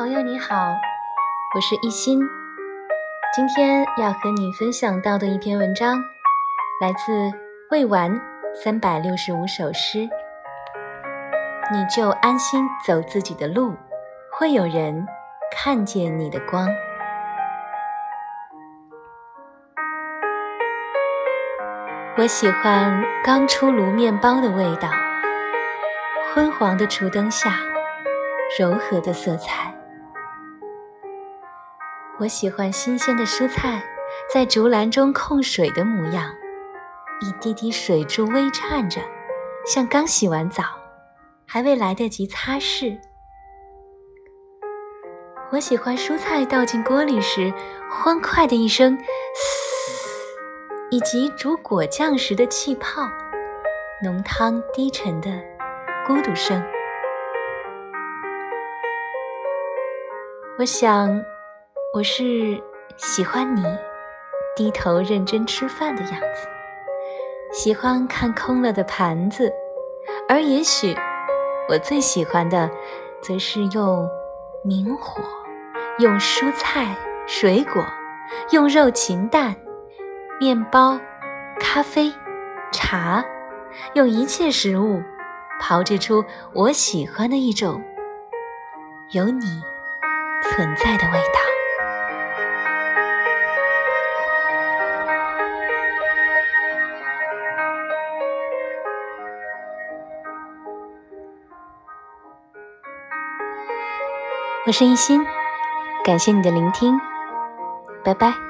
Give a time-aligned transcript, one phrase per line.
[0.00, 0.74] 朋友你好，
[1.54, 2.18] 我是一心。
[3.36, 6.02] 今天要和你分享到的一篇文章，
[6.80, 7.30] 来自
[7.70, 8.18] 未完
[8.54, 10.08] 三百六十五首诗。
[11.70, 13.74] 你就安心走自己的路，
[14.32, 15.06] 会有人
[15.54, 16.66] 看见你的光。
[22.16, 24.88] 我喜欢刚出炉面包的味道，
[26.32, 27.52] 昏黄的厨灯下，
[28.58, 29.70] 柔和的色彩。
[32.20, 33.82] 我喜欢新鲜的蔬菜
[34.30, 36.30] 在竹篮中控水的模样，
[37.22, 39.00] 一滴滴水珠微颤着，
[39.64, 40.62] 像刚洗完澡，
[41.46, 42.98] 还未来得及擦拭。
[45.50, 47.50] 我喜欢蔬菜倒进锅里时
[47.90, 48.94] 欢快的一声
[49.34, 50.18] “嘶”，
[50.92, 53.08] 以及煮果酱时的气泡、
[54.04, 55.30] 浓汤低沉的
[56.06, 56.62] 咕嘟声。
[60.58, 61.18] 我想。
[61.92, 62.62] 我是
[62.96, 63.64] 喜欢你
[64.54, 66.48] 低头认真吃饭的样子，
[67.52, 69.52] 喜欢看空了的盘子，
[70.28, 70.94] 而也许
[71.68, 72.70] 我最喜欢的，
[73.20, 74.08] 则是用
[74.62, 75.20] 明火，
[75.98, 76.94] 用蔬菜、
[77.26, 77.84] 水果，
[78.52, 79.56] 用肉禽蛋、
[80.38, 80.96] 面包、
[81.58, 82.12] 咖啡、
[82.70, 83.24] 茶，
[83.94, 85.02] 用一切食物
[85.60, 87.82] 炮制出我喜欢的一种
[89.10, 89.60] 有你
[90.40, 91.49] 存在的味道。
[104.70, 105.26] 我是一心，
[106.04, 106.96] 感谢你的聆听，
[108.04, 108.49] 拜拜。